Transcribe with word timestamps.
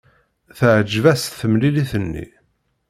Teɛjeb-as 0.57 1.23
temlilit-nni. 1.39 2.25